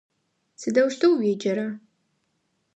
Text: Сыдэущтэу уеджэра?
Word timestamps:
Сыдэущтэу 0.61 1.13
уеджэра? 1.19 1.67